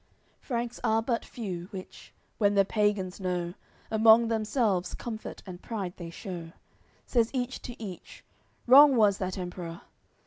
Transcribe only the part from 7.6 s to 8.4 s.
to each: